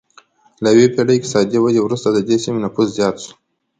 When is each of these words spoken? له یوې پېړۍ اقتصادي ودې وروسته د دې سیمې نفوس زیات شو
له 0.63 0.69
یوې 0.75 0.87
پېړۍ 0.95 1.17
اقتصادي 1.17 1.57
ودې 1.59 1.81
وروسته 1.83 2.07
د 2.11 2.19
دې 2.27 2.37
سیمې 2.43 2.59
نفوس 2.65 2.87
زیات 2.97 3.15
شو 3.23 3.33